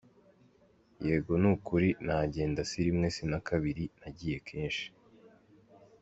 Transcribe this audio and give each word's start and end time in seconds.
Yego 1.05 1.33
ni 1.41 1.47
ukuri 1.53 1.89
nagenda 2.05 2.61
si 2.69 2.77
rimwe 2.85 3.07
si 3.15 3.23
na 3.31 3.39
kabiri 3.47 3.83
nagiye 3.99 4.37
kenshi. 4.47 4.85